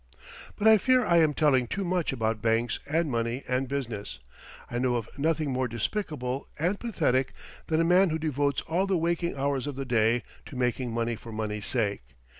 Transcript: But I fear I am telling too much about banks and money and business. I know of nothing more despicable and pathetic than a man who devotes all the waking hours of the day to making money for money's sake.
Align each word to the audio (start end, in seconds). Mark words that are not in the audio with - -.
But 0.55 0.67
I 0.67 0.79
fear 0.79 1.05
I 1.05 1.17
am 1.17 1.35
telling 1.35 1.67
too 1.67 1.83
much 1.83 2.11
about 2.11 2.41
banks 2.41 2.79
and 2.89 3.11
money 3.11 3.43
and 3.47 3.67
business. 3.67 4.17
I 4.67 4.79
know 4.79 4.95
of 4.95 5.07
nothing 5.15 5.51
more 5.51 5.67
despicable 5.67 6.47
and 6.57 6.79
pathetic 6.79 7.33
than 7.67 7.79
a 7.79 7.83
man 7.85 8.09
who 8.09 8.17
devotes 8.17 8.61
all 8.63 8.87
the 8.87 8.97
waking 8.97 9.37
hours 9.37 9.67
of 9.67 9.75
the 9.75 9.85
day 9.85 10.23
to 10.47 10.55
making 10.55 10.91
money 10.91 11.15
for 11.15 11.31
money's 11.31 11.67
sake. 11.67 12.01